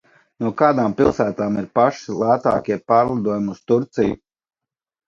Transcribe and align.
No 0.43 0.49
kādām 0.61 0.95
pilsētām 1.01 1.59
ir 1.63 1.69
paši 1.81 2.17
lētākie 2.23 2.79
pārlidojumi 2.93 3.57
uz 3.57 3.65
Turcija? 3.71 4.21